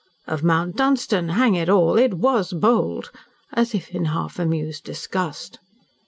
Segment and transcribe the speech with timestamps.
[0.25, 1.29] "Of Mount Dunstan.
[1.29, 3.11] Hang it all, it WAS bold!"
[3.53, 5.59] As if in half amused disgust.